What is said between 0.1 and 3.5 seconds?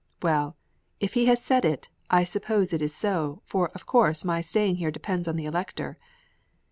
"Well, if he has said it, I suppose it is so;